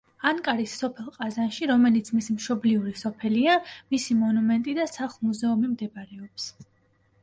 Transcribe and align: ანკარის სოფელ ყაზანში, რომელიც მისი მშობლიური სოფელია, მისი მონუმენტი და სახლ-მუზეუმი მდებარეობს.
ანკარის 0.27 0.71
სოფელ 0.83 1.11
ყაზანში, 1.17 1.67
რომელიც 1.73 2.09
მისი 2.17 2.37
მშობლიური 2.39 2.95
სოფელია, 3.03 3.61
მისი 3.95 4.21
მონუმენტი 4.25 4.79
და 4.83 4.91
სახლ-მუზეუმი 4.97 5.75
მდებარეობს. 5.79 6.55